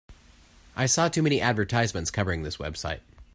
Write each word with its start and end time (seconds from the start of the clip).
I 0.75 0.87
saw 0.87 1.09
too 1.09 1.21
many 1.21 1.39
advertisements 1.39 2.09
covering 2.09 2.41
this 2.41 2.57
website. 2.57 3.01